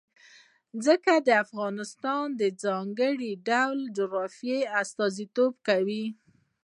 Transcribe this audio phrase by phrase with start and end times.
[0.83, 6.05] ځمکه د افغانستان د ځانګړي ډول جغرافیه استازیتوب کوي.